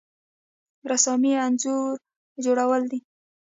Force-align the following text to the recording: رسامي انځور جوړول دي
رسامي 0.91 1.31
انځور 1.45 1.95
جوړول 2.45 2.81
دي 2.91 2.99